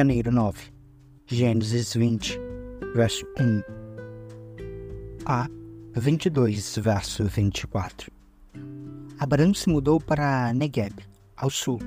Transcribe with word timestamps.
janeiro 0.00 0.32
9. 0.32 0.58
Gênesis 1.26 1.92
20, 1.92 2.40
verso 2.94 3.26
1 3.38 3.62
a 5.26 5.46
22, 5.94 6.78
verso 6.78 7.24
24. 7.26 8.10
Abraão 9.18 9.52
se 9.52 9.68
mudou 9.68 10.00
para 10.00 10.54
Negueb, 10.54 10.94
ao 11.36 11.50
sul. 11.50 11.78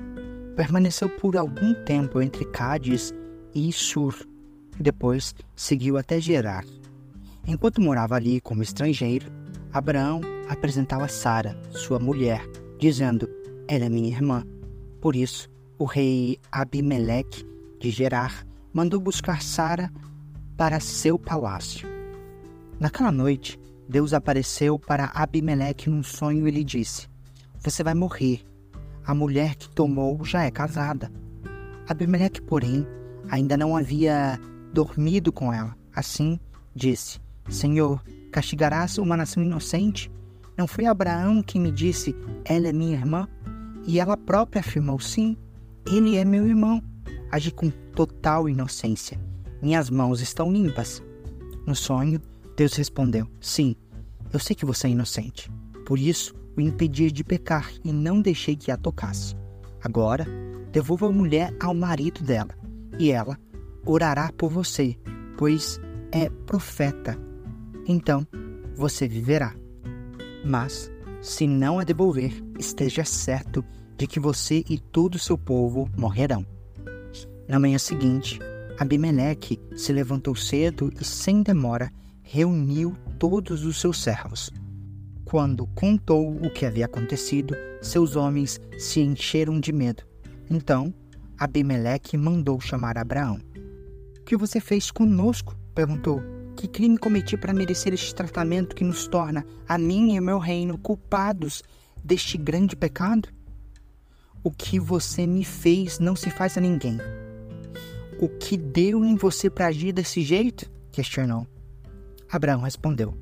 Permaneceu 0.54 1.08
por 1.08 1.36
algum 1.36 1.74
tempo 1.84 2.22
entre 2.22 2.44
Cádiz 2.44 3.12
e 3.52 3.72
Sur, 3.72 4.14
e 4.78 4.82
depois 4.84 5.34
seguiu 5.56 5.98
até 5.98 6.20
Gerar. 6.20 6.64
Enquanto 7.48 7.80
morava 7.80 8.14
ali 8.14 8.40
como 8.40 8.62
estrangeiro, 8.62 9.26
Abraão 9.72 10.20
apresentava 10.48 11.08
Sara, 11.08 11.60
sua 11.72 11.98
mulher, 11.98 12.48
dizendo: 12.78 13.28
Ela 13.66 13.86
é 13.86 13.88
minha 13.88 14.08
irmã. 14.08 14.44
Por 15.00 15.16
isso, 15.16 15.48
o 15.76 15.84
rei 15.84 16.38
Abimeleque 16.52 17.53
de 17.84 17.90
Gerar 17.90 18.46
mandou 18.72 18.98
buscar 18.98 19.42
Sara 19.42 19.92
para 20.56 20.80
seu 20.80 21.18
palácio. 21.18 21.86
Naquela 22.80 23.12
noite, 23.12 23.60
Deus 23.86 24.14
apareceu 24.14 24.78
para 24.78 25.12
Abimeleque 25.14 25.90
num 25.90 26.02
sonho 26.02 26.48
e 26.48 26.50
lhe 26.50 26.64
disse: 26.64 27.06
Você 27.60 27.84
vai 27.84 27.92
morrer. 27.92 28.42
A 29.04 29.14
mulher 29.14 29.54
que 29.56 29.68
tomou 29.68 30.24
já 30.24 30.44
é 30.44 30.50
casada. 30.50 31.12
Abimeleque, 31.86 32.40
porém, 32.40 32.86
ainda 33.28 33.54
não 33.54 33.76
havia 33.76 34.40
dormido 34.72 35.30
com 35.30 35.52
ela. 35.52 35.76
Assim, 35.94 36.40
disse: 36.74 37.20
Senhor, 37.50 38.02
castigarás 38.32 38.96
uma 38.96 39.14
nação 39.14 39.42
inocente? 39.42 40.10
Não 40.56 40.66
foi 40.66 40.86
Abraão 40.86 41.42
que 41.42 41.58
me 41.58 41.70
disse: 41.70 42.16
Ela 42.46 42.68
é 42.68 42.72
minha 42.72 42.96
irmã? 42.96 43.28
E 43.86 44.00
ela 44.00 44.16
própria 44.16 44.60
afirmou: 44.60 44.98
Sim, 44.98 45.36
ele 45.86 46.16
é 46.16 46.24
meu 46.24 46.46
irmão. 46.46 46.82
Agi 47.34 47.50
com 47.50 47.68
total 47.68 48.48
inocência. 48.48 49.20
Minhas 49.60 49.90
mãos 49.90 50.20
estão 50.20 50.52
limpas. 50.52 51.02
No 51.66 51.74
sonho, 51.74 52.22
Deus 52.56 52.74
respondeu: 52.74 53.26
Sim, 53.40 53.74
eu 54.32 54.38
sei 54.38 54.54
que 54.54 54.64
você 54.64 54.86
é 54.86 54.90
inocente. 54.90 55.50
Por 55.84 55.98
isso, 55.98 56.32
o 56.56 56.60
impedi 56.60 57.10
de 57.10 57.24
pecar 57.24 57.72
e 57.82 57.92
não 57.92 58.20
deixei 58.20 58.54
que 58.54 58.70
a 58.70 58.76
tocasse. 58.76 59.34
Agora, 59.82 60.24
devolva 60.70 61.08
a 61.08 61.12
mulher 61.12 61.52
ao 61.58 61.74
marido 61.74 62.22
dela, 62.22 62.54
e 63.00 63.10
ela 63.10 63.36
orará 63.84 64.30
por 64.38 64.48
você, 64.48 64.96
pois 65.36 65.80
é 66.12 66.30
profeta. 66.30 67.18
Então, 67.84 68.24
você 68.76 69.08
viverá. 69.08 69.56
Mas, 70.46 70.88
se 71.20 71.48
não 71.48 71.80
a 71.80 71.82
devolver, 71.82 72.32
esteja 72.60 73.04
certo 73.04 73.64
de 73.96 74.06
que 74.06 74.20
você 74.20 74.62
e 74.70 74.78
todo 74.78 75.16
o 75.16 75.18
seu 75.18 75.36
povo 75.36 75.90
morrerão. 75.98 76.53
Na 77.46 77.58
manhã 77.58 77.78
seguinte, 77.78 78.38
Abimeleque 78.78 79.60
se 79.76 79.92
levantou 79.92 80.34
cedo 80.34 80.92
e, 81.00 81.04
sem 81.04 81.42
demora, 81.42 81.92
reuniu 82.22 82.96
todos 83.18 83.64
os 83.64 83.80
seus 83.80 84.02
servos. 84.02 84.50
Quando 85.24 85.66
contou 85.68 86.36
o 86.36 86.50
que 86.50 86.66
havia 86.66 86.86
acontecido, 86.86 87.54
seus 87.82 88.16
homens 88.16 88.60
se 88.78 89.00
encheram 89.00 89.60
de 89.60 89.72
medo. 89.72 90.02
Então, 90.50 90.92
Abimeleque 91.38 92.16
mandou 92.16 92.60
chamar 92.60 92.96
Abraão. 92.96 93.40
O 94.18 94.24
que 94.24 94.36
você 94.36 94.60
fez 94.60 94.90
conosco? 94.90 95.56
perguntou. 95.74 96.22
Que 96.56 96.68
crime 96.68 96.96
cometi 96.96 97.36
para 97.36 97.52
merecer 97.52 97.92
este 97.92 98.14
tratamento 98.14 98.76
que 98.76 98.84
nos 98.84 99.06
torna, 99.06 99.44
a 99.68 99.76
mim 99.76 100.14
e 100.14 100.20
meu 100.20 100.38
reino, 100.38 100.78
culpados 100.78 101.62
deste 102.02 102.38
grande 102.38 102.76
pecado? 102.76 103.28
O 104.42 104.50
que 104.50 104.78
você 104.78 105.26
me 105.26 105.44
fez 105.44 105.98
não 105.98 106.14
se 106.14 106.30
faz 106.30 106.56
a 106.56 106.60
ninguém. 106.60 106.98
O 108.24 108.28
que 108.30 108.56
deu 108.56 109.04
em 109.04 109.16
você 109.16 109.50
para 109.50 109.66
agir 109.66 109.92
desse 109.92 110.22
jeito? 110.22 110.72
questionou. 110.90 111.46
Abraão 112.32 112.62
respondeu: 112.62 113.12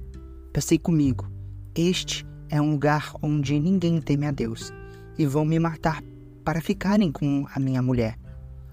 Pensei 0.52 0.78
comigo, 0.78 1.28
este 1.74 2.24
é 2.48 2.60
um 2.60 2.70
lugar 2.70 3.12
onde 3.20 3.58
ninguém 3.58 4.00
teme 4.00 4.26
a 4.26 4.30
Deus, 4.30 4.72
e 5.18 5.26
vão 5.26 5.44
me 5.44 5.58
matar 5.58 6.00
para 6.44 6.60
ficarem 6.60 7.10
com 7.10 7.44
a 7.52 7.58
minha 7.58 7.82
mulher. 7.82 8.16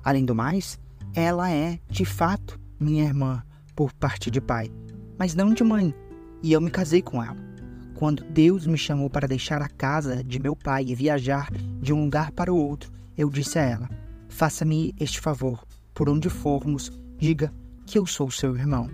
Além 0.03 0.23
do 0.23 0.35
mais, 0.35 0.79
ela 1.15 1.49
é, 1.49 1.79
de 1.89 2.05
fato, 2.05 2.59
minha 2.79 3.05
irmã 3.05 3.41
por 3.75 3.91
parte 3.91 4.29
de 4.29 4.39
pai, 4.39 4.69
mas 5.17 5.33
não 5.33 5.51
de 5.51 5.63
mãe, 5.63 5.95
e 6.43 6.53
eu 6.53 6.61
me 6.61 6.69
casei 6.69 7.01
com 7.01 7.23
ela. 7.23 7.37
Quando 7.95 8.23
Deus 8.23 8.67
me 8.67 8.77
chamou 8.77 9.09
para 9.09 9.27
deixar 9.27 9.63
a 9.63 9.67
casa 9.67 10.23
de 10.23 10.39
meu 10.39 10.55
pai 10.55 10.85
e 10.89 10.93
viajar 10.93 11.49
de 11.81 11.91
um 11.91 12.03
lugar 12.03 12.31
para 12.33 12.53
o 12.53 12.55
outro, 12.55 12.91
eu 13.17 13.31
disse 13.31 13.57
a 13.57 13.63
ela: 13.63 13.89
Faça-me 14.27 14.93
este 14.99 15.19
favor, 15.19 15.65
por 15.99 16.07
onde 16.07 16.29
formos, 16.29 16.93
diga 17.17 17.53
que 17.85 17.99
eu 17.99 18.05
sou 18.05 18.31
seu 18.31 18.55
irmão. 18.55 18.89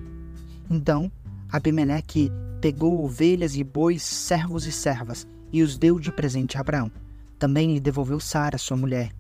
Então, 0.67 1.11
Abimeleque 1.51 2.31
pegou 2.59 3.05
ovelhas 3.05 3.55
e 3.55 3.63
bois, 3.63 4.01
servos 4.01 4.65
e 4.65 4.71
servas, 4.71 5.27
e 5.53 5.61
os 5.61 5.77
deu 5.77 5.99
de 5.99 6.11
presente 6.11 6.57
a 6.57 6.61
Abraão. 6.61 6.91
Também 7.37 7.71
lhe 7.71 7.79
devolveu 7.79 8.19
Sara, 8.19 8.57
sua 8.57 8.75
mulher. 8.75 9.11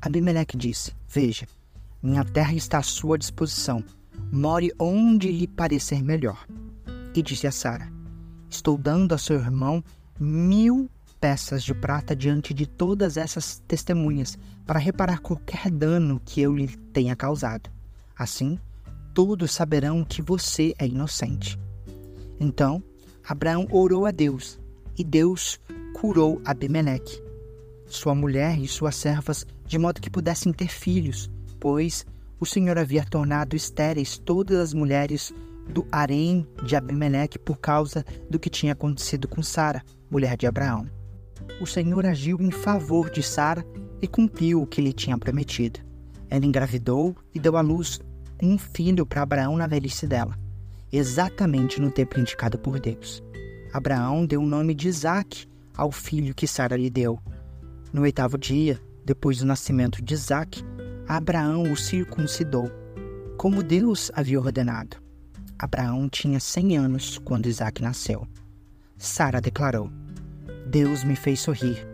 Abimeleque 0.00 0.56
disse: 0.56 0.94
Veja, 1.06 1.46
minha 2.02 2.24
terra 2.24 2.54
está 2.54 2.78
à 2.78 2.82
sua 2.82 3.18
disposição. 3.18 3.84
More 4.32 4.72
onde 4.78 5.30
lhe 5.30 5.46
parecer 5.46 6.02
melhor. 6.02 6.46
E 7.14 7.20
disse 7.20 7.46
a 7.46 7.52
Sara: 7.52 7.92
Estou 8.48 8.78
dando 8.78 9.14
a 9.14 9.18
seu 9.18 9.36
irmão 9.36 9.84
mil 10.18 10.88
peças 11.26 11.64
de 11.64 11.74
prata 11.74 12.14
diante 12.14 12.54
de 12.54 12.68
todas 12.68 13.16
essas 13.16 13.60
testemunhas, 13.66 14.38
para 14.64 14.78
reparar 14.78 15.18
qualquer 15.18 15.72
dano 15.72 16.22
que 16.24 16.40
eu 16.40 16.54
lhe 16.54 16.68
tenha 16.92 17.16
causado. 17.16 17.68
Assim, 18.16 18.56
todos 19.12 19.50
saberão 19.50 20.04
que 20.04 20.22
você 20.22 20.72
é 20.78 20.86
inocente. 20.86 21.58
Então, 22.38 22.80
Abraão 23.26 23.66
orou 23.72 24.06
a 24.06 24.12
Deus, 24.12 24.56
e 24.96 25.02
Deus 25.02 25.58
curou 25.94 26.40
Abimeleque, 26.44 27.20
sua 27.86 28.14
mulher 28.14 28.56
e 28.56 28.68
suas 28.68 28.94
servas, 28.94 29.44
de 29.66 29.80
modo 29.80 30.00
que 30.00 30.08
pudessem 30.08 30.52
ter 30.52 30.68
filhos, 30.68 31.28
pois 31.58 32.06
o 32.38 32.46
Senhor 32.46 32.78
havia 32.78 33.04
tornado 33.04 33.56
estéreis 33.56 34.16
todas 34.16 34.58
as 34.58 34.72
mulheres 34.72 35.34
do 35.68 35.84
harém 35.90 36.46
de 36.62 36.76
Abimeleque 36.76 37.36
por 37.36 37.58
causa 37.58 38.04
do 38.30 38.38
que 38.38 38.48
tinha 38.48 38.74
acontecido 38.74 39.26
com 39.26 39.42
Sara, 39.42 39.82
mulher 40.08 40.36
de 40.36 40.46
Abraão. 40.46 40.88
O 41.60 41.66
Senhor 41.66 42.04
agiu 42.06 42.38
em 42.40 42.50
favor 42.50 43.10
de 43.10 43.22
Sara 43.22 43.64
e 44.00 44.06
cumpriu 44.06 44.62
o 44.62 44.66
que 44.66 44.80
lhe 44.80 44.92
tinha 44.92 45.16
prometido. 45.16 45.80
Ela 46.28 46.44
engravidou 46.44 47.16
e 47.34 47.40
deu 47.40 47.56
à 47.56 47.60
luz 47.60 48.00
um 48.42 48.58
filho 48.58 49.06
para 49.06 49.22
Abraão 49.22 49.56
na 49.56 49.66
velhice 49.66 50.06
dela, 50.06 50.36
exatamente 50.92 51.80
no 51.80 51.90
tempo 51.90 52.20
indicado 52.20 52.58
por 52.58 52.78
Deus. 52.78 53.22
Abraão 53.72 54.26
deu 54.26 54.40
o 54.40 54.46
nome 54.46 54.74
de 54.74 54.88
Isaque 54.88 55.46
ao 55.76 55.90
filho 55.92 56.34
que 56.34 56.46
Sara 56.46 56.76
lhe 56.76 56.90
deu. 56.90 57.18
No 57.92 58.02
oitavo 58.02 58.36
dia, 58.36 58.80
depois 59.04 59.38
do 59.38 59.46
nascimento 59.46 60.02
de 60.02 60.14
Isaque, 60.14 60.64
Abraão 61.08 61.70
o 61.70 61.76
circuncidou, 61.76 62.70
como 63.36 63.62
Deus 63.62 64.10
havia 64.14 64.40
ordenado. 64.40 64.96
Abraão 65.58 66.08
tinha 66.08 66.40
cem 66.40 66.76
anos 66.76 67.18
quando 67.18 67.46
Isaac 67.46 67.80
nasceu. 67.80 68.26
Sara 68.98 69.40
declarou: 69.40 69.90
Deus 70.66 71.04
me 71.04 71.14
fez 71.14 71.40
sorrir. 71.40 71.86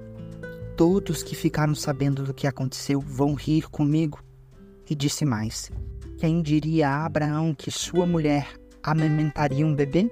Todos 0.76 1.22
que 1.22 1.36
ficaram 1.36 1.74
sabendo 1.74 2.24
do 2.24 2.34
que 2.34 2.46
aconteceu 2.46 3.00
vão 3.00 3.34
rir 3.34 3.68
comigo. 3.68 4.22
E 4.88 4.94
disse 4.94 5.24
mais: 5.24 5.70
Quem 6.18 6.42
diria 6.42 6.88
a 6.88 7.04
Abraão 7.04 7.54
que 7.54 7.70
sua 7.70 8.06
mulher 8.06 8.48
amamentaria 8.82 9.66
um 9.66 9.74
bebê? 9.74 10.10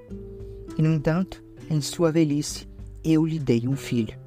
E, 0.76 0.82
no 0.82 0.92
entanto, 0.92 1.42
em 1.68 1.80
sua 1.80 2.12
velhice, 2.12 2.68
eu 3.02 3.26
lhe 3.26 3.38
dei 3.38 3.66
um 3.66 3.76
filho. 3.76 4.18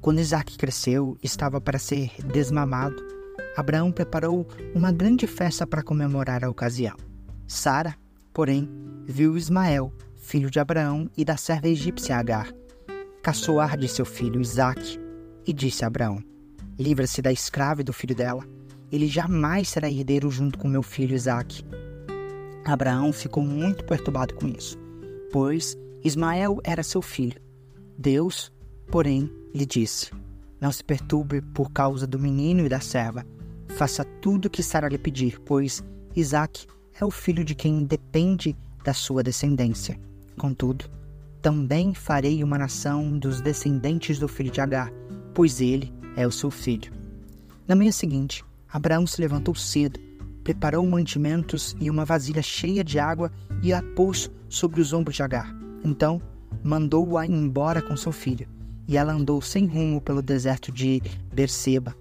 Quando 0.00 0.20
Isaac 0.20 0.56
cresceu, 0.56 1.18
estava 1.22 1.60
para 1.60 1.78
ser 1.78 2.10
desmamado. 2.24 2.96
Abraão 3.56 3.92
preparou 3.92 4.46
uma 4.74 4.92
grande 4.92 5.26
festa 5.26 5.66
para 5.66 5.82
comemorar 5.82 6.44
a 6.44 6.48
ocasião. 6.48 6.96
Sara 7.46 7.96
Porém, 8.32 8.68
viu 9.04 9.36
Ismael, 9.36 9.92
filho 10.16 10.50
de 10.50 10.60
Abraão 10.60 11.10
e 11.16 11.24
da 11.24 11.36
serva 11.36 11.68
egípcia 11.68 12.16
Agar, 12.16 12.52
caçoar 13.22 13.76
de 13.76 13.88
seu 13.88 14.04
filho 14.04 14.40
Isaque, 14.40 14.98
e 15.46 15.52
disse 15.52 15.84
a 15.84 15.88
Abraão: 15.88 16.22
Livra-se 16.78 17.20
da 17.20 17.32
escrava 17.32 17.80
e 17.80 17.84
do 17.84 17.92
filho 17.92 18.14
dela. 18.14 18.44
Ele 18.90 19.06
jamais 19.06 19.68
será 19.68 19.88
herdeiro 19.88 20.30
junto 20.30 20.58
com 20.58 20.66
meu 20.66 20.82
filho 20.82 21.14
Isaque. 21.14 21.64
Abraão 22.64 23.12
ficou 23.12 23.42
muito 23.42 23.84
perturbado 23.84 24.34
com 24.34 24.48
isso, 24.48 24.76
pois 25.32 25.76
Ismael 26.02 26.58
era 26.64 26.82
seu 26.82 27.00
filho. 27.00 27.40
Deus, 27.96 28.52
porém, 28.90 29.30
lhe 29.54 29.66
disse: 29.66 30.10
Não 30.60 30.72
se 30.72 30.82
perturbe 30.82 31.40
por 31.40 31.70
causa 31.70 32.06
do 32.06 32.18
menino 32.18 32.64
e 32.64 32.68
da 32.68 32.80
serva. 32.80 33.24
Faça 33.76 34.04
tudo 34.04 34.46
o 34.46 34.50
que 34.50 34.62
Sara 34.62 34.88
lhe 34.88 34.98
pedir, 34.98 35.38
pois 35.40 35.82
Isaque 36.16 36.66
é 37.00 37.04
o 37.04 37.10
filho 37.10 37.44
de 37.44 37.54
quem 37.54 37.84
depende 37.84 38.56
da 38.84 38.92
sua 38.92 39.22
descendência. 39.22 39.98
Contudo, 40.36 40.90
também 41.40 41.94
farei 41.94 42.44
uma 42.44 42.58
nação 42.58 43.18
dos 43.18 43.40
descendentes 43.40 44.18
do 44.18 44.28
filho 44.28 44.50
de 44.50 44.60
Agar, 44.60 44.92
pois 45.34 45.60
ele 45.60 45.92
é 46.16 46.26
o 46.26 46.32
seu 46.32 46.50
filho. 46.50 46.92
Na 47.66 47.74
manhã 47.74 47.92
seguinte, 47.92 48.44
Abraão 48.70 49.06
se 49.06 49.20
levantou 49.20 49.54
cedo, 49.54 49.98
preparou 50.44 50.84
mantimentos 50.86 51.76
e 51.80 51.88
uma 51.88 52.04
vasilha 52.04 52.42
cheia 52.42 52.84
de 52.84 52.98
água 52.98 53.30
e 53.62 53.72
a 53.72 53.82
pôs 53.82 54.30
sobre 54.48 54.80
os 54.80 54.92
ombros 54.92 55.16
de 55.16 55.22
Agar. 55.22 55.54
Então, 55.84 56.20
mandou-a 56.62 57.26
embora 57.26 57.80
com 57.80 57.96
seu 57.96 58.12
filho, 58.12 58.48
e 58.86 58.96
ela 58.96 59.12
andou 59.12 59.40
sem 59.40 59.66
rumo 59.66 60.00
pelo 60.00 60.20
deserto 60.20 60.70
de 60.70 61.00
Berseba. 61.32 61.94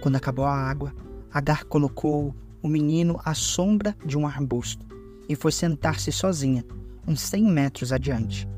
Quando 0.00 0.16
acabou 0.16 0.44
a 0.44 0.54
água, 0.54 0.94
Agar 1.32 1.64
colocou 1.64 2.34
o 2.62 2.68
menino 2.68 3.18
à 3.24 3.34
sombra 3.34 3.96
de 4.04 4.18
um 4.18 4.26
arbusto 4.26 4.84
e 5.28 5.34
foi 5.34 5.52
sentar-se 5.52 6.12
sozinha, 6.12 6.64
uns 7.06 7.20
cem 7.20 7.42
metros 7.44 7.92
adiante. 7.92 8.48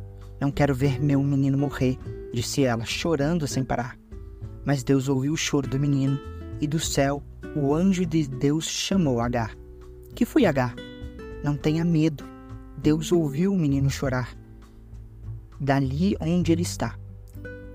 Não 0.43 0.51
quero 0.51 0.75
ver 0.75 1.01
meu 1.01 1.23
menino 1.23 1.57
morrer, 1.57 1.97
disse 2.35 2.65
ela, 2.65 2.85
chorando 2.85 3.47
sem 3.47 3.63
parar. 3.63 3.97
Mas 4.65 4.83
Deus 4.83 5.09
ouviu 5.09 5.35
o 5.35 5.37
choro 5.37 5.69
do 5.69 5.79
menino, 5.79 6.19
e 6.61 6.67
do 6.67 6.81
céu 6.81 7.23
o 7.55 7.73
anjo 7.73 8.05
de 8.05 8.27
Deus 8.27 8.67
chamou 8.67 9.21
Agar. 9.21 9.57
Que 10.17 10.25
foi 10.25 10.45
Agar? 10.45 10.75
Não 11.45 11.57
tenha 11.57 11.85
medo. 11.85 12.25
Deus 12.77 13.13
ouviu 13.13 13.53
o 13.53 13.57
menino 13.57 13.89
chorar. 13.89 14.37
Dali 15.61 16.17
onde 16.19 16.51
ele 16.51 16.63
está. 16.63 16.99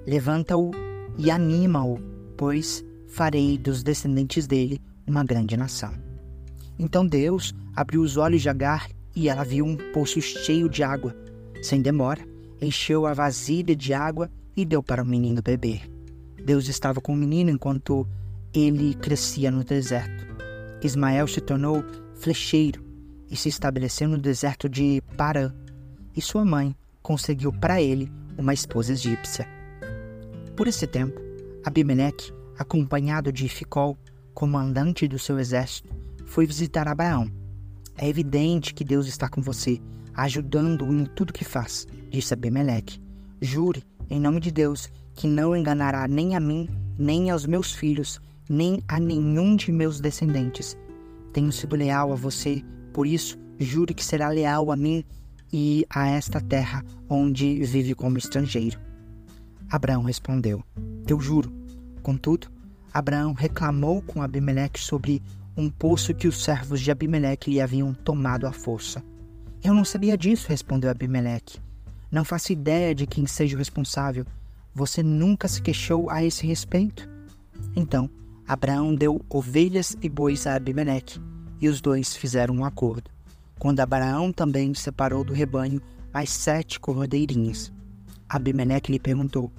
Levanta-o 0.05 0.71
e 1.17 1.31
anima-o, 1.31 1.97
pois 2.35 2.83
farei 3.07 3.57
dos 3.57 3.81
descendentes 3.81 4.45
dele 4.45 4.81
uma 5.07 5.23
grande 5.23 5.55
nação. 5.55 5.93
Então 6.77 7.07
Deus 7.07 7.55
abriu 7.73 8.01
os 8.01 8.17
olhos 8.17 8.41
de 8.41 8.49
Agar 8.49 8.89
e 9.15 9.29
ela 9.29 9.45
viu 9.45 9.63
um 9.63 9.77
poço 9.93 10.21
cheio 10.21 10.67
de 10.67 10.83
água. 10.83 11.15
Sem 11.63 11.81
demora, 11.81 12.27
encheu 12.61 13.05
a 13.05 13.13
vasilha 13.13 13.75
de 13.75 13.93
água 13.93 14.29
e 14.55 14.65
deu 14.65 14.81
para 14.81 15.03
o 15.03 15.05
menino 15.05 15.41
beber. 15.41 15.89
Deus 16.43 16.67
estava 16.67 17.01
com 17.01 17.13
o 17.13 17.17
menino 17.17 17.49
enquanto 17.49 18.07
ele 18.53 18.93
crescia 18.95 19.51
no 19.51 19.63
deserto. 19.63 20.25
Ismael 20.81 21.27
se 21.27 21.41
tornou 21.41 21.83
flecheiro 22.15 22.83
e 23.29 23.35
se 23.35 23.49
estabeleceu 23.49 24.07
no 24.07 24.17
deserto 24.17 24.69
de 24.69 25.01
Parã. 25.15 25.53
E 26.15 26.21
sua 26.21 26.45
mãe 26.45 26.75
conseguiu 27.01 27.51
para 27.51 27.81
ele 27.81 28.11
uma 28.37 28.53
esposa 28.53 28.93
egípcia. 28.93 29.47
Por 30.55 30.67
esse 30.67 30.87
tempo, 30.87 31.19
Abimeleque, 31.63 32.31
acompanhado 32.57 33.31
de 33.31 33.47
Ficol, 33.49 33.97
comandante 34.33 35.07
do 35.07 35.19
seu 35.19 35.37
exército, 35.39 35.93
foi 36.25 36.45
visitar 36.45 36.87
Abraão. 36.87 37.29
É 37.97 38.07
evidente 38.07 38.73
que 38.73 38.83
Deus 38.83 39.07
está 39.07 39.27
com 39.27 39.41
você, 39.41 39.81
ajudando-o 40.17 40.91
em 40.91 41.05
tudo 41.05 41.31
que 41.31 41.45
faz, 41.45 41.87
disse 42.09 42.33
Abimeleque. 42.33 42.99
Jure, 43.39 43.83
em 44.09 44.19
nome 44.19 44.39
de 44.39 44.51
Deus, 44.51 44.89
que 45.13 45.27
não 45.27 45.55
enganará 45.55 46.07
nem 46.07 46.35
a 46.35 46.39
mim, 46.39 46.67
nem 46.97 47.29
aos 47.29 47.45
meus 47.45 47.71
filhos, 47.73 48.19
nem 48.49 48.81
a 48.87 48.99
nenhum 48.99 49.55
de 49.55 49.71
meus 49.71 49.99
descendentes. 49.99 50.75
Tenho 51.31 51.51
sido 51.51 51.75
leal 51.75 52.11
a 52.11 52.15
você, 52.15 52.63
por 52.91 53.05
isso 53.05 53.37
jure 53.59 53.93
que 53.93 54.03
será 54.03 54.29
leal 54.29 54.71
a 54.71 54.75
mim 54.75 55.03
e 55.53 55.85
a 55.89 56.07
esta 56.07 56.41
terra 56.41 56.83
onde 57.07 57.63
vive 57.63 57.93
como 57.93 58.17
estrangeiro. 58.17 58.79
Abraão 59.69 60.03
respondeu: 60.03 60.63
Eu 61.07 61.19
juro. 61.19 61.51
Contudo, 62.01 62.47
Abraão 62.93 63.33
reclamou 63.33 64.01
com 64.01 64.21
Abimeleque 64.21 64.79
sobre 64.79 65.21
um 65.55 65.69
poço 65.69 66.13
que 66.13 66.27
os 66.27 66.43
servos 66.43 66.79
de 66.79 66.89
Abimeleque 66.89 67.51
lhe 67.51 67.61
haviam 67.61 67.93
tomado 67.93 68.47
à 68.47 68.51
força. 68.51 69.03
Eu 69.63 69.73
não 69.73 69.83
sabia 69.83 70.17
disso, 70.17 70.47
respondeu 70.49 70.89
Abimeleque. 70.89 71.59
Não 72.11 72.23
faço 72.23 72.53
ideia 72.53 72.93
de 72.93 73.05
quem 73.05 73.25
seja 73.25 73.55
o 73.55 73.59
responsável. 73.59 74.25
Você 74.73 75.01
nunca 75.01 75.47
se 75.47 75.61
queixou 75.61 76.09
a 76.09 76.23
esse 76.23 76.45
respeito? 76.45 77.09
Então, 77.75 78.09
Abraão 78.47 78.95
deu 78.95 79.19
ovelhas 79.29 79.97
e 80.01 80.07
bois 80.07 80.47
a 80.47 80.55
Abimeleque, 80.55 81.19
e 81.59 81.67
os 81.67 81.81
dois 81.81 82.15
fizeram 82.15 82.55
um 82.55 82.65
acordo. 82.65 83.09
Quando 83.59 83.79
Abraão 83.79 84.31
também 84.31 84.73
separou 84.73 85.23
do 85.23 85.33
rebanho 85.33 85.81
as 86.13 86.29
sete 86.29 86.79
cordeirinhas. 86.79 87.71
Abimeleque 88.29 88.91
lhe 88.91 88.99
perguntou: 88.99 89.51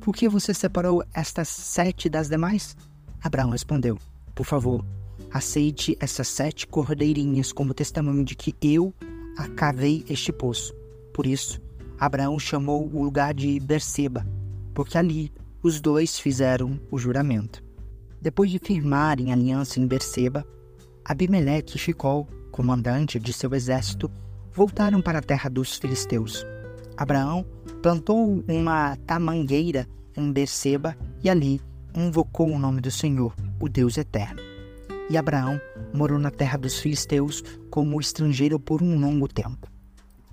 Por 0.00 0.14
que 0.14 0.28
você 0.28 0.54
separou 0.54 1.02
estas 1.12 1.48
sete 1.48 2.08
das 2.08 2.28
demais? 2.28 2.76
Abraão 3.22 3.50
respondeu: 3.50 3.98
Por 4.34 4.46
favor, 4.46 4.84
aceite 5.32 5.96
essas 5.98 6.28
sete 6.28 6.66
cordeirinhas 6.66 7.52
como 7.52 7.74
testemunho 7.74 8.24
de 8.24 8.34
que 8.34 8.54
eu 8.62 8.94
acavei 9.38 10.04
este 10.10 10.32
poço. 10.32 10.74
Por 11.14 11.24
isso, 11.24 11.60
Abraão 11.98 12.38
chamou 12.38 12.90
o 12.92 13.04
lugar 13.04 13.32
de 13.32 13.60
Berseba, 13.60 14.26
porque 14.74 14.98
ali 14.98 15.32
os 15.62 15.80
dois 15.80 16.18
fizeram 16.18 16.78
o 16.90 16.98
juramento. 16.98 17.62
Depois 18.20 18.50
de 18.50 18.58
firmarem 18.58 19.32
aliança 19.32 19.78
em 19.78 19.86
Berseba, 19.86 20.44
Abimeleque 21.04 21.78
Ficol, 21.78 22.26
comandante 22.50 23.18
de 23.18 23.32
seu 23.32 23.54
exército, 23.54 24.10
voltaram 24.52 25.00
para 25.00 25.20
a 25.20 25.22
terra 25.22 25.48
dos 25.48 25.76
filisteus. 25.76 26.44
Abraão 26.96 27.46
plantou 27.80 28.44
uma 28.48 28.96
tamangueira 29.06 29.86
em 30.16 30.32
Berseba 30.32 30.96
e 31.22 31.30
ali 31.30 31.60
invocou 31.94 32.50
o 32.50 32.58
nome 32.58 32.80
do 32.80 32.90
Senhor, 32.90 33.32
o 33.60 33.68
Deus 33.68 33.96
eterno. 33.96 34.47
E 35.10 35.16
Abraão 35.16 35.60
morou 35.92 36.18
na 36.18 36.30
terra 36.30 36.58
dos 36.58 36.78
filisteus 36.78 37.42
como 37.70 37.98
estrangeiro 37.98 38.60
por 38.60 38.82
um 38.82 38.98
longo 38.98 39.26
tempo. 39.26 39.66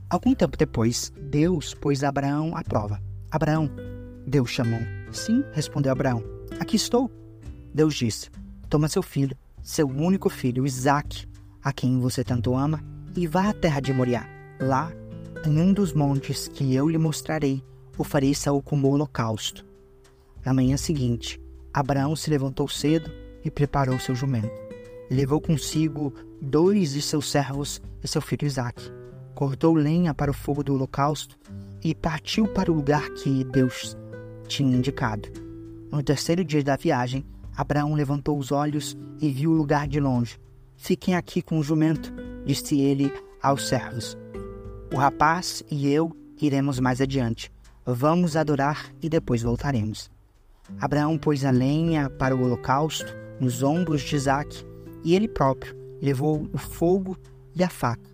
Algum 0.09 0.35
tempo 0.35 0.57
depois, 0.57 1.11
Deus 1.19 1.73
pôs 1.73 2.03
Abraão 2.03 2.55
à 2.55 2.63
prova. 2.63 3.01
Abraão, 3.31 3.69
Deus 4.27 4.49
chamou. 4.49 4.79
Sim, 5.11 5.43
respondeu 5.53 5.91
Abraão. 5.91 6.23
Aqui 6.59 6.75
estou. 6.75 7.09
Deus 7.73 7.95
disse: 7.95 8.29
Toma 8.69 8.87
seu 8.87 9.01
filho, 9.01 9.35
seu 9.61 9.87
único 9.87 10.29
filho, 10.29 10.65
Isaque, 10.65 11.25
a 11.63 11.71
quem 11.71 11.99
você 11.99 12.23
tanto 12.23 12.55
ama, 12.55 12.83
e 13.15 13.25
vá 13.27 13.49
à 13.49 13.53
terra 13.53 13.79
de 13.79 13.93
Moriá. 13.93 14.27
Lá, 14.59 14.91
em 15.45 15.59
um 15.59 15.73
dos 15.73 15.93
montes 15.93 16.47
que 16.47 16.75
eu 16.75 16.87
lhe 16.89 16.97
mostrarei, 16.97 17.63
ofereça-o 17.97 18.61
como 18.61 18.89
holocausto. 18.89 19.65
Na 20.45 20.53
manhã 20.53 20.77
seguinte, 20.77 21.41
Abraão 21.73 22.15
se 22.15 22.29
levantou 22.29 22.67
cedo 22.67 23.09
e 23.43 23.49
preparou 23.49 23.99
seu 23.99 24.15
jumento. 24.15 24.64
Levou 25.09 25.39
consigo 25.39 26.13
dois 26.41 26.93
de 26.93 27.01
seus 27.01 27.29
servos 27.29 27.81
e 28.03 28.07
seu 28.07 28.21
filho 28.21 28.45
Isaque. 28.45 28.91
Cortou 29.35 29.75
lenha 29.75 30.13
para 30.13 30.31
o 30.31 30.33
fogo 30.33 30.63
do 30.63 30.73
holocausto 30.73 31.37
e 31.83 31.93
partiu 31.93 32.47
para 32.47 32.71
o 32.71 32.75
lugar 32.75 33.09
que 33.11 33.43
Deus 33.43 33.95
tinha 34.47 34.75
indicado. 34.75 35.29
No 35.91 36.01
terceiro 36.01 36.43
dia 36.43 36.63
da 36.63 36.75
viagem, 36.75 37.25
Abraão 37.55 37.93
levantou 37.93 38.37
os 38.37 38.51
olhos 38.51 38.97
e 39.21 39.29
viu 39.29 39.51
o 39.51 39.55
lugar 39.55 39.87
de 39.87 39.99
longe. 39.99 40.39
Fiquem 40.75 41.15
aqui 41.15 41.41
com 41.41 41.59
o 41.59 41.63
jumento, 41.63 42.11
disse 42.45 42.79
ele 42.79 43.11
aos 43.41 43.67
servos. 43.67 44.17
O 44.91 44.97
rapaz 44.97 45.63
e 45.69 45.87
eu 45.87 46.11
iremos 46.41 46.79
mais 46.79 46.99
adiante. 46.99 47.51
Vamos 47.85 48.35
adorar 48.35 48.91
e 49.01 49.07
depois 49.07 49.43
voltaremos. 49.43 50.09
Abraão 50.81 51.17
pôs 51.17 51.45
a 51.45 51.51
lenha 51.51 52.09
para 52.09 52.35
o 52.35 52.43
holocausto 52.43 53.05
nos 53.39 53.61
ombros 53.61 54.01
de 54.01 54.15
Isaac 54.15 54.65
e 55.05 55.15
ele 55.15 55.27
próprio 55.27 55.73
levou 56.01 56.49
o 56.51 56.57
fogo 56.57 57.15
e 57.55 57.63
a 57.63 57.69
faca. 57.69 58.09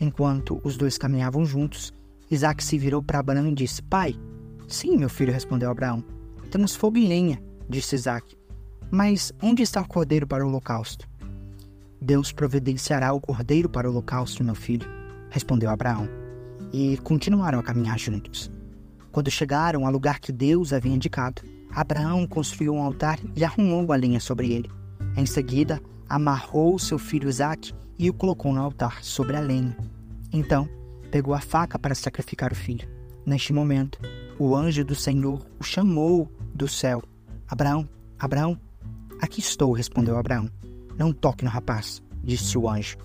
Enquanto 0.00 0.60
os 0.64 0.76
dois 0.76 0.96
caminhavam 0.96 1.44
juntos, 1.44 1.92
Isaac 2.30 2.64
se 2.64 2.78
virou 2.78 3.02
para 3.02 3.20
Abraão 3.20 3.46
e 3.46 3.54
disse: 3.54 3.82
Pai, 3.82 4.14
sim, 4.66 4.96
meu 4.96 5.08
filho, 5.08 5.32
respondeu 5.32 5.70
Abraão. 5.70 6.02
Temos 6.50 6.74
fogo 6.74 6.96
e 6.96 7.06
lenha, 7.06 7.40
disse 7.68 7.94
Isaac. 7.94 8.36
Mas 8.90 9.32
onde 9.42 9.62
está 9.62 9.80
o 9.80 9.86
cordeiro 9.86 10.26
para 10.26 10.44
o 10.44 10.48
holocausto? 10.48 11.08
Deus 12.00 12.32
providenciará 12.32 13.12
o 13.12 13.20
cordeiro 13.20 13.68
para 13.68 13.86
o 13.86 13.90
holocausto, 13.90 14.42
meu 14.42 14.54
filho, 14.54 14.88
respondeu 15.28 15.70
Abraão. 15.70 16.08
E 16.72 16.96
continuaram 16.98 17.58
a 17.58 17.62
caminhar 17.62 17.98
juntos. 17.98 18.50
Quando 19.12 19.30
chegaram 19.30 19.86
ao 19.86 19.92
lugar 19.92 20.18
que 20.18 20.32
Deus 20.32 20.72
havia 20.72 20.92
indicado, 20.92 21.42
Abraão 21.70 22.26
construiu 22.26 22.74
um 22.74 22.82
altar 22.82 23.18
e 23.36 23.44
arrumou 23.44 23.92
a 23.92 23.96
lenha 23.96 24.18
sobre 24.18 24.52
ele. 24.52 24.70
Em 25.16 25.26
seguida, 25.26 25.80
amarrou 26.10 26.76
seu 26.76 26.98
filho 26.98 27.28
Isaque 27.28 27.72
e 27.96 28.10
o 28.10 28.12
colocou 28.12 28.52
no 28.52 28.60
altar, 28.60 29.04
sobre 29.04 29.36
a 29.36 29.40
lenha. 29.40 29.76
Então, 30.32 30.68
pegou 31.10 31.32
a 31.32 31.40
faca 31.40 31.78
para 31.78 31.94
sacrificar 31.94 32.52
o 32.52 32.56
filho. 32.56 32.88
Neste 33.24 33.52
momento, 33.52 34.00
o 34.36 34.56
anjo 34.56 34.84
do 34.84 34.94
Senhor 34.94 35.46
o 35.60 35.62
chamou 35.62 36.28
do 36.52 36.66
céu: 36.66 37.02
Abraão, 37.48 37.88
Abraão. 38.18 38.58
Aqui 39.20 39.40
estou, 39.40 39.72
respondeu 39.72 40.16
Abraão. 40.16 40.50
Não 40.98 41.12
toque 41.12 41.44
no 41.44 41.50
rapaz, 41.50 42.02
disse 42.24 42.58
o 42.58 42.68
anjo. 42.68 42.96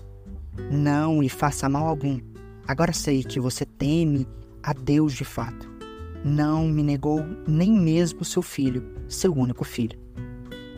Não 0.70 1.22
lhe 1.22 1.28
faça 1.28 1.68
mal 1.68 1.86
algum. 1.86 2.18
Agora 2.66 2.92
sei 2.92 3.22
que 3.22 3.38
você 3.38 3.64
teme 3.64 4.26
a 4.62 4.72
Deus 4.72 5.12
de 5.12 5.24
fato. 5.24 5.70
Não 6.24 6.66
me 6.66 6.82
negou 6.82 7.22
nem 7.46 7.70
mesmo 7.70 8.24
seu 8.24 8.42
filho, 8.42 8.82
seu 9.08 9.32
único 9.32 9.62
filho. 9.62 9.98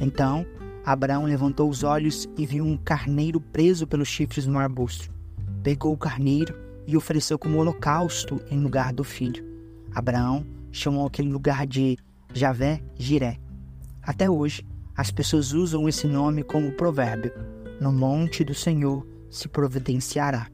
Então, 0.00 0.44
Abraão 0.88 1.26
levantou 1.26 1.68
os 1.68 1.83
olhos 1.83 2.26
e 2.35 2.47
viu 2.47 2.64
um 2.64 2.75
carneiro 2.75 3.38
preso 3.38 3.87
pelos 3.87 4.09
chifres 4.09 4.47
no 4.47 4.59
arbusto. 4.59 5.11
Pegou 5.62 5.92
o 5.92 5.99
carneiro 5.99 6.59
e 6.87 6.97
ofereceu 6.97 7.38
como 7.38 7.59
holocausto 7.59 8.40
em 8.50 8.59
lugar 8.59 8.90
do 8.95 9.04
filho. 9.04 9.45
Abraão 9.95 10.47
chamou 10.73 11.07
aquele 11.07 11.30
lugar 11.30 11.66
de 11.66 11.99
Javé 12.33 12.80
Jiré. 12.95 13.37
Até 14.02 14.30
hoje, 14.30 14.66
as 14.97 15.11
pessoas 15.11 15.52
usam 15.52 15.87
esse 15.87 16.07
nome 16.07 16.42
como 16.42 16.73
provérbio. 16.73 17.33
no 17.78 17.92
monte 17.92 18.42
do 18.42 18.54
Senhor 18.54 19.07
se 19.28 19.47
providenciará. 19.47 20.49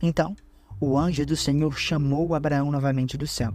Então, 0.00 0.34
o 0.80 0.96
anjo 0.96 1.26
do 1.26 1.36
Senhor 1.36 1.78
chamou 1.78 2.34
Abraão 2.34 2.70
novamente 2.70 3.18
do 3.18 3.26
céu. 3.26 3.52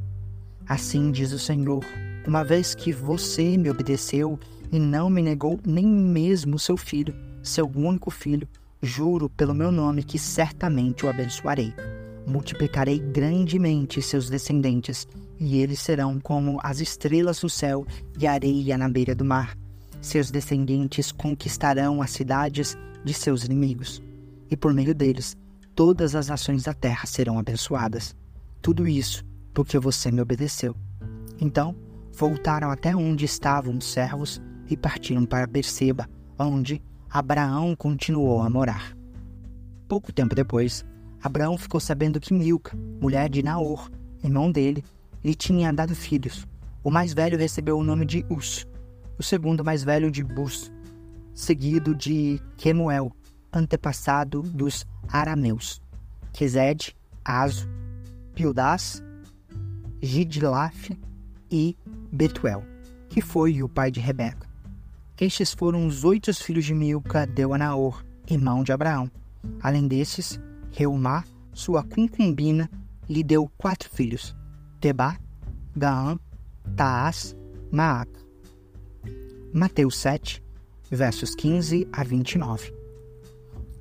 Assim 0.70 1.12
diz 1.12 1.32
o 1.32 1.40
Senhor: 1.40 1.84
uma 2.28 2.44
vez 2.44 2.76
que 2.76 2.94
você 2.94 3.58
me 3.58 3.68
obedeceu 3.68 4.40
e 4.74 4.80
não 4.80 5.08
me 5.08 5.22
negou 5.22 5.60
nem 5.64 5.86
mesmo 5.86 6.58
seu 6.58 6.76
filho, 6.76 7.14
seu 7.44 7.72
único 7.76 8.10
filho, 8.10 8.48
juro 8.82 9.30
pelo 9.30 9.54
meu 9.54 9.72
nome 9.72 10.02
que 10.02 10.18
certamente 10.18 11.06
o 11.06 11.10
abençoarei. 11.10 11.72
Multiplicarei 12.26 12.98
grandemente 12.98 14.02
seus 14.02 14.32
descendentes, 14.32 15.08
e 15.40 15.60
eles 15.60 15.80
serão 15.80 16.20
como 16.20 16.60
as 16.64 16.80
estrelas 16.80 17.40
do 17.40 17.50
céu 17.50 17.86
e 18.20 18.26
areia 18.26 18.76
na 18.76 18.90
beira 18.90 19.14
do 19.14 19.24
mar. 19.24 19.56
Seus 20.02 20.32
descendentes 20.32 21.12
conquistarão 21.12 22.02
as 22.02 22.10
cidades 22.10 22.76
de 23.06 23.14
seus 23.14 23.44
inimigos, 23.44 24.02
e 24.50 24.58
por 24.58 24.74
meio 24.74 24.96
deles 24.96 25.38
todas 25.76 26.16
as 26.16 26.30
nações 26.30 26.64
da 26.64 26.74
terra 26.74 27.06
serão 27.06 27.38
abençoadas. 27.38 28.16
Tudo 28.60 28.88
isso 28.88 29.24
porque 29.54 29.78
você 29.78 30.12
me 30.12 30.20
obedeceu. 30.20 30.76
Então, 31.40 31.76
voltaram 32.12 32.72
até 32.72 32.96
onde 32.96 33.26
estavam 33.26 33.78
os 33.78 33.86
servos 33.86 34.42
e 34.70 34.78
partiram 34.78 35.26
para 35.26 35.48
Berseba, 35.48 36.10
onde 36.38 36.82
Abraão 37.10 37.76
continuou 37.76 38.42
a 38.42 38.50
morar. 38.50 38.96
Pouco 39.88 40.12
tempo 40.12 40.34
depois, 40.34 40.86
Abraão 41.22 41.58
ficou 41.58 41.80
sabendo 41.80 42.20
que 42.20 42.34
Milca, 42.34 42.78
mulher 43.00 43.30
de 43.30 43.44
Naor, 43.44 43.90
irmão 44.24 44.52
dele, 44.52 44.84
lhe 45.24 45.36
tinha 45.36 45.72
dado 45.72 45.96
filhos. 45.96 46.48
O 46.84 46.92
mais 46.92 47.14
velho 47.14 47.38
recebeu 47.38 47.78
o 47.78 47.84
nome 47.84 48.06
de 48.06 48.26
Us, 48.30 48.68
o 49.18 49.24
segundo 49.24 49.64
mais 49.64 49.84
velho 49.84 50.12
de 50.12 50.24
Bus, 50.24 50.72
seguido 51.34 51.96
de 51.96 52.42
Quemuel, 52.58 53.16
antepassado 53.54 54.42
dos 54.42 54.86
arameus. 55.08 55.82
Quezed, 56.34 56.96
Azo, 57.24 57.70
Pildás, 58.34 59.04
Gidlaf 60.02 60.90
e 61.50 61.78
Betuel, 62.12 62.64
que 63.08 63.22
foi 63.22 63.62
o 63.64 63.70
pai 63.70 63.92
de 63.92 64.00
Rebeca. 64.00 64.53
Estes 65.20 65.54
foram 65.54 65.86
os 65.86 66.04
oito 66.04 66.34
filhos 66.34 66.66
de 66.66 66.74
Milca 66.74 67.28
deu 67.28 67.54
a 67.54 67.58
Naor, 67.58 68.04
irmão 68.28 68.64
de 68.64 68.72
Abraão. 68.72 69.10
Além 69.62 69.88
desses, 69.88 70.40
Reumá, 70.72 71.24
sua 71.54 71.84
concubina, 71.84 72.70
lhe 73.08 73.24
deu 73.24 73.48
quatro 73.56 73.90
filhos: 73.90 74.36
Tebá, 74.80 75.18
Gaã, 75.76 76.18
Taás, 76.76 77.36
Maaca. 77.72 78.20
Mateus 79.54 79.98
7, 79.98 80.44
versos 80.90 81.36
15 81.36 81.88
a 81.92 82.04
29. 82.04 82.74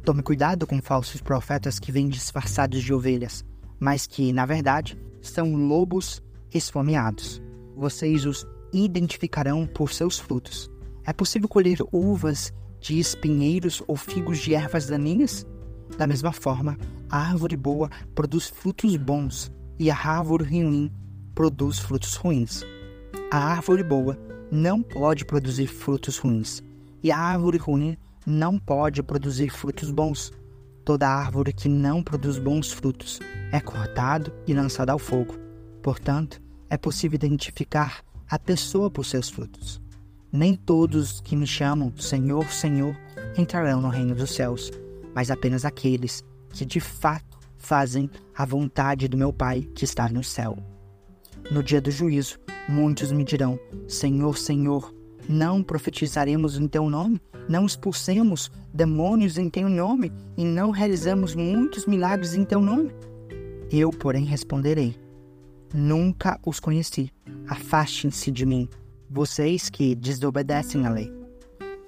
Tome 0.05 0.23
cuidado 0.23 0.67
com 0.67 0.83
falsos 0.83 1.23
profetas 1.23 1.79
que 1.79 1.91
vêm 1.91 2.09
disfarçados 2.09 2.83
de 2.83 2.93
ovelhas, 2.93 3.43
mas 3.81 4.07
que, 4.07 4.35
na 4.35 4.45
verdade, 4.45 4.99
são 5.23 5.55
lobos 5.55 6.23
esfomeados. 6.53 7.41
Vocês 7.75 8.27
os 8.27 8.47
identificarão 8.73 9.67
por 9.67 9.93
seus 9.93 10.19
frutos. 10.19 10.72
É 11.05 11.13
possível 11.13 11.49
colher 11.49 11.79
uvas 11.91 12.53
de 12.81 12.99
espinheiros 12.99 13.83
ou 13.87 13.97
figos 13.97 14.39
de 14.39 14.55
ervas 14.55 14.87
daninhas? 14.87 15.47
Da 15.99 16.07
mesma 16.07 16.33
forma, 16.33 16.79
a 17.11 17.19
árvore 17.19 17.57
boa 17.57 17.91
produz 18.15 18.49
frutos 18.49 18.97
bons 18.97 19.51
e 19.79 19.91
a 19.91 19.97
árvore 19.97 20.45
ruim 20.45 20.93
produz 21.35 21.79
frutos 21.79 22.15
ruins. 22.15 22.63
A 23.31 23.39
árvore 23.39 23.83
boa 23.83 24.17
não 24.51 24.83
pode 24.83 25.25
produzir 25.25 25.67
frutos 25.67 26.19
ruins 26.19 26.63
e 27.03 27.11
a 27.11 27.19
árvore 27.19 27.59
ruim 27.59 27.97
não 28.25 28.59
pode 28.59 29.03
produzir 29.03 29.51
frutos 29.51 29.91
bons. 29.91 30.33
Toda 30.85 31.09
árvore 31.09 31.53
que 31.53 31.69
não 31.69 32.03
produz 32.03 32.39
bons 32.39 32.73
frutos 32.73 33.19
é 33.51 33.61
cortado 33.61 34.33
e 34.47 34.55
lançado 34.55 34.91
ao 34.91 34.99
fogo. 34.99 35.35
Portanto, 35.83 36.41
é 36.71 36.77
possível 36.77 37.17
identificar 37.17 38.05
a 38.31 38.39
pessoa 38.39 38.91
por 38.91 39.05
seus 39.05 39.29
frutos. 39.29 39.82
Nem 40.33 40.55
todos 40.55 41.21
que 41.21 41.37
me 41.37 41.47
chamam 41.47 41.93
Senhor, 41.99 42.51
Senhor 42.51 42.97
entrarão 43.37 43.83
no 43.83 43.91
reino 43.91 44.15
dos 44.15 44.35
céus, 44.35 44.71
mas 45.15 45.31
apenas 45.31 45.67
aqueles 45.67 46.25
que 46.51 46.65
de 46.65 46.81
fato 46.81 47.39
fazem 47.59 48.11
a 48.35 48.47
vontade 48.47 49.09
do 49.09 49.17
meu 49.17 49.31
Pai 49.31 49.69
que 49.75 49.85
está 49.85 50.09
no 50.09 50.25
céu. 50.25 50.57
No 51.51 51.63
dia 51.63 51.83
do 51.83 51.91
juízo, 51.91 52.39
muitos 52.67 53.13
me 53.13 53.25
dirão: 53.25 53.61
Senhor, 53.87 54.39
Senhor, 54.39 54.95
não 55.29 55.63
profetizaremos 55.63 56.59
em 56.59 56.67
teu 56.67 56.89
nome? 56.89 57.21
Não 57.47 57.67
expulsemos 57.67 58.51
demônios 58.73 59.37
em 59.37 59.51
teu 59.51 59.69
nome? 59.69 60.11
E 60.37 60.45
não 60.45 60.71
realizamos 60.71 61.35
muitos 61.35 61.85
milagres 61.85 62.35
em 62.35 62.45
teu 62.45 62.61
nome? 62.61 62.91
Eu, 63.71 63.91
porém, 63.91 64.25
responderei: 64.25 64.97
Nunca 65.75 66.41
os 66.45 66.59
conheci. 66.59 67.11
Afastem-se 67.49 68.31
de 68.31 68.47
mim, 68.47 68.69
vocês 69.13 69.69
que 69.69 69.95
desobedecem 69.95 70.87
à 70.87 70.91
lei. 70.91 71.13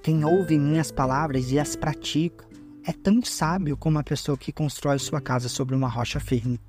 Quem 0.02 0.24
ouve 0.24 0.58
minhas 0.58 0.92
palavras 0.92 1.50
e 1.50 1.58
as 1.58 1.74
pratica 1.74 2.44
é 2.86 2.92
tão 2.92 3.24
sábio 3.24 3.78
como 3.78 3.98
a 3.98 4.02
pessoa 4.04 4.36
que 4.36 4.52
constrói 4.52 4.98
sua 4.98 5.22
casa 5.22 5.48
sobre 5.48 5.74
uma 5.74 5.88
rocha 5.88 6.20
firme. 6.20 6.60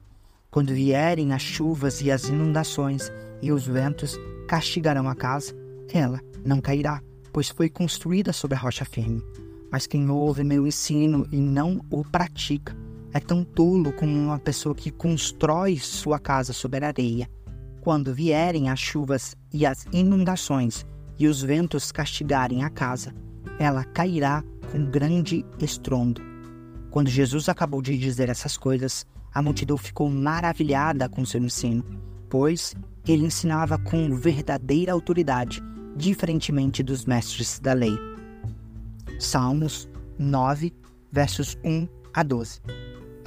Quando 0.50 0.74
vierem 0.74 1.33
as 1.33 1.41
chuvas 1.41 2.00
e 2.00 2.09
as 2.09 2.29
inundações 2.29 3.12
e 3.41 3.51
os 3.51 3.67
ventos 3.67 4.17
castigarão 4.47 5.09
a 5.09 5.15
casa, 5.15 5.53
ela 5.93 6.21
não 6.45 6.62
cairá, 6.62 7.01
pois 7.33 7.50
foi 7.50 7.69
construída 7.69 8.31
sobre 8.31 8.55
a 8.55 8.59
rocha 8.62 8.85
firme. 8.85 9.21
Mas 9.69 9.85
quem 9.85 10.09
ouve 10.09 10.45
meu 10.45 10.65
ensino 10.65 11.27
e 11.33 11.41
não 11.41 11.81
o 11.91 12.01
pratica 12.05 12.74
é 13.13 13.19
tão 13.19 13.43
tolo 13.43 13.91
como 13.91 14.17
uma 14.17 14.39
pessoa 14.39 14.74
que 14.74 14.91
constrói 14.91 15.77
sua 15.77 16.17
casa 16.17 16.53
sobre 16.53 16.85
a 16.85 16.88
areia. 16.88 17.29
Quando 17.85 18.15
vierem 18.15 18.67
as 18.67 18.79
chuvas 18.79 19.37
e 19.53 19.63
as 19.63 19.85
inundações 19.93 20.83
e 21.19 21.27
os 21.27 21.43
ventos 21.43 21.91
castigarem 21.91 22.63
a 22.63 22.69
casa, 22.71 23.13
ela 23.59 23.83
cairá 23.83 24.43
com 24.71 24.89
grande 24.89 25.45
estrondo. 25.59 26.19
Quando 26.89 27.09
Jesus 27.09 27.47
acabou 27.47 27.83
de 27.83 27.95
dizer 27.95 28.27
essas 28.27 28.57
coisas, 28.57 29.05
a 29.31 29.39
multidão 29.39 29.77
ficou 29.77 30.09
maravilhada 30.09 31.07
com 31.07 31.23
seu 31.23 31.39
ensino, 31.39 31.85
pois 32.27 32.73
ele 33.07 33.23
ensinava 33.23 33.77
com 33.77 34.15
verdadeira 34.15 34.91
autoridade, 34.91 35.61
diferentemente 35.95 36.81
dos 36.81 37.05
mestres 37.05 37.59
da 37.59 37.73
lei. 37.73 37.95
Salmos 39.19 39.87
9, 40.17 40.73
versos 41.11 41.55
1 41.63 41.87
a 42.11 42.23
12. 42.23 42.61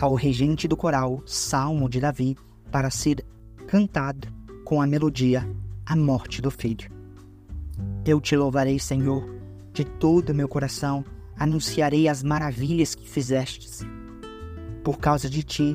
Ao 0.00 0.16
regente 0.16 0.66
do 0.66 0.76
coral, 0.76 1.22
Salmo 1.26 1.88
de 1.88 2.00
Davi, 2.00 2.36
para 2.72 2.90
ser 2.90 3.24
cantado 3.68 4.36
com 4.68 4.82
a 4.82 4.86
melodia 4.86 5.48
A 5.86 5.96
Morte 5.96 6.42
do 6.42 6.50
Filho. 6.50 6.90
Eu 8.04 8.20
te 8.20 8.36
louvarei, 8.36 8.78
Senhor, 8.78 9.26
de 9.72 9.82
todo 9.82 10.28
o 10.28 10.34
meu 10.34 10.46
coração, 10.46 11.02
anunciarei 11.38 12.06
as 12.06 12.22
maravilhas 12.22 12.94
que 12.94 13.08
fizestes. 13.08 13.80
Por 14.84 14.98
causa 14.98 15.26
de 15.30 15.42
ti, 15.42 15.74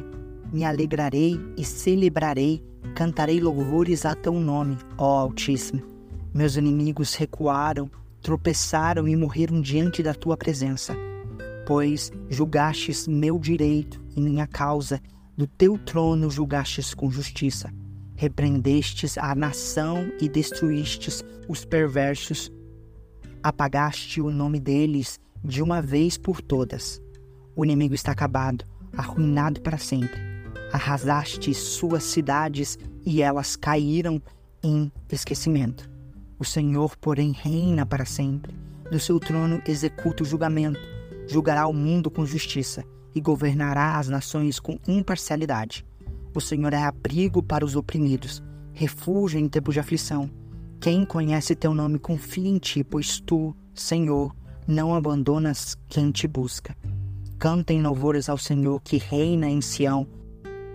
me 0.52 0.64
alegrarei 0.64 1.40
e 1.58 1.66
celebrarei, 1.66 2.64
cantarei 2.94 3.40
louvores 3.40 4.06
a 4.06 4.14
teu 4.14 4.34
nome, 4.34 4.78
ó 4.96 5.22
Altíssimo. 5.22 5.82
Meus 6.32 6.56
inimigos 6.56 7.16
recuaram, 7.16 7.90
tropeçaram 8.22 9.08
e 9.08 9.16
morreram 9.16 9.60
diante 9.60 10.04
da 10.04 10.14
tua 10.14 10.38
presença, 10.38 10.96
pois 11.66 12.12
julgastes 12.30 13.08
meu 13.08 13.40
direito 13.40 14.00
e 14.16 14.22
minha 14.22 14.46
causa, 14.46 15.02
do 15.36 15.48
teu 15.48 15.80
trono 15.80 16.30
julgastes 16.30 16.94
com 16.94 17.10
justiça 17.10 17.74
repreendestes 18.16 19.18
a 19.18 19.34
nação 19.36 20.12
e 20.20 20.30
destruístes 20.30 21.24
os 21.48 21.66
perversos, 21.66 22.52
apagaste 23.42 24.22
o 24.22 24.32
nome 24.32 24.60
deles 24.60 25.20
de 25.44 25.62
uma 25.62 25.82
vez 25.82 26.18
por 26.18 26.42
todas. 26.42 27.02
O 27.56 27.66
inimigo 27.66 27.94
está 27.94 28.12
acabado, 28.12 28.66
arruinado 28.96 29.62
para 29.62 29.78
sempre. 29.78 30.20
Arrasaste 30.72 31.54
suas 31.54 32.04
cidades 32.04 32.80
e 33.06 33.22
elas 33.22 33.56
caíram 33.56 34.22
em 34.64 34.92
esquecimento. 35.12 35.90
O 36.40 36.46
Senhor, 36.46 36.98
porém, 36.98 37.32
reina 37.32 37.86
para 37.86 38.06
sempre. 38.06 38.56
Do 38.90 39.00
seu 39.00 39.20
trono 39.20 39.62
executa 39.68 40.24
o 40.24 40.26
julgamento, 40.26 40.80
julgará 41.28 41.68
o 41.68 41.74
mundo 41.74 42.10
com 42.10 42.26
justiça 42.26 42.84
e 43.14 43.22
governará 43.22 43.98
as 43.98 44.10
nações 44.10 44.60
com 44.60 44.80
imparcialidade. 44.88 45.86
O 46.36 46.42
Senhor 46.42 46.74
é 46.74 46.84
abrigo 46.84 47.44
para 47.44 47.64
os 47.64 47.76
oprimidos, 47.76 48.42
refúgio 48.74 49.40
em 49.40 49.48
tempos 49.48 49.76
de 49.76 49.80
aflição. 49.80 50.30
Quem 50.82 51.06
conhece 51.06 51.56
teu 51.56 51.76
nome 51.76 52.00
confia 52.00 52.50
em 52.50 52.58
ti, 52.58 52.84
pois 52.84 53.20
tu, 53.20 53.56
Senhor, 53.74 54.36
não 54.68 54.96
abandonas 54.96 55.78
quem 55.88 56.12
te 56.12 56.28
busca. 56.28 56.76
Cantem 57.38 57.84
louvores 57.84 58.30
ao 58.30 58.38
Senhor 58.38 58.82
que 58.82 58.98
reina 58.98 59.48
em 59.48 59.62
Sião. 59.62 60.08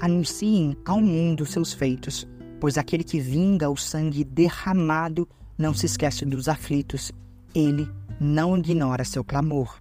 Anunciem 0.00 0.76
ao 0.86 1.00
mundo 1.00 1.44
seus 1.44 1.72
feitos, 1.72 2.26
pois 2.60 2.78
aquele 2.78 3.02
que 3.02 3.18
vinga 3.18 3.68
o 3.68 3.76
sangue 3.76 4.22
derramado 4.22 5.28
não 5.58 5.74
se 5.74 5.86
esquece 5.86 6.24
dos 6.24 6.48
aflitos. 6.48 7.10
Ele 7.52 7.90
não 8.20 8.56
ignora 8.56 9.04
seu 9.04 9.24
clamor. 9.24 9.80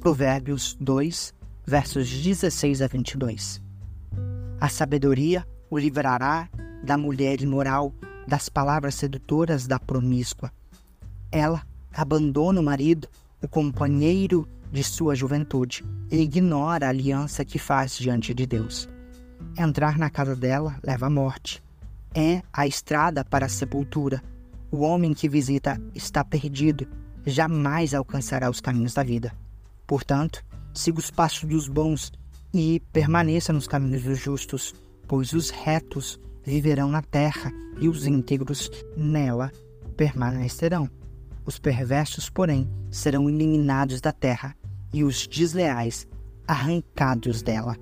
Provérbios 0.00 0.76
2, 0.80 1.32
versos 1.64 2.10
16 2.10 2.82
a 2.82 2.88
22. 2.88 3.61
A 4.62 4.68
sabedoria 4.68 5.44
o 5.68 5.76
livrará 5.76 6.48
da 6.84 6.96
mulher 6.96 7.40
imoral, 7.40 7.92
das 8.28 8.48
palavras 8.48 8.94
sedutoras 8.94 9.66
da 9.66 9.76
promíscua. 9.76 10.52
Ela 11.32 11.66
abandona 11.92 12.60
o 12.60 12.62
marido, 12.62 13.08
o 13.42 13.48
companheiro 13.48 14.46
de 14.70 14.84
sua 14.84 15.16
juventude, 15.16 15.84
e 16.12 16.20
ignora 16.20 16.86
a 16.86 16.90
aliança 16.90 17.44
que 17.44 17.58
faz 17.58 17.98
diante 17.98 18.32
de 18.32 18.46
Deus. 18.46 18.88
Entrar 19.58 19.98
na 19.98 20.08
casa 20.08 20.36
dela 20.36 20.78
leva 20.80 21.06
à 21.06 21.10
morte. 21.10 21.60
É 22.14 22.40
a 22.52 22.64
estrada 22.64 23.24
para 23.24 23.46
a 23.46 23.48
sepultura. 23.48 24.22
O 24.70 24.82
homem 24.82 25.12
que 25.12 25.28
visita 25.28 25.82
está 25.92 26.22
perdido, 26.22 26.86
jamais 27.26 27.94
alcançará 27.94 28.48
os 28.48 28.60
caminhos 28.60 28.94
da 28.94 29.02
vida. 29.02 29.34
Portanto, 29.88 30.40
siga 30.72 31.00
os 31.00 31.10
passos 31.10 31.48
dos 31.48 31.66
bons 31.66 32.12
e 32.52 32.80
permaneça 32.92 33.52
nos 33.52 33.66
caminhos 33.66 34.02
dos 34.02 34.18
justos, 34.18 34.74
pois 35.06 35.32
os 35.32 35.50
retos 35.50 36.20
viverão 36.44 36.90
na 36.90 37.02
terra 37.02 37.52
e 37.80 37.88
os 37.88 38.06
íntegros 38.06 38.70
nela 38.96 39.50
permanecerão. 39.96 40.88
Os 41.44 41.58
perversos, 41.58 42.28
porém, 42.28 42.68
serão 42.90 43.28
eliminados 43.28 44.00
da 44.00 44.12
terra 44.12 44.56
e 44.92 45.02
os 45.02 45.26
desleais 45.26 46.06
arrancados 46.46 47.42
dela. 47.42 47.76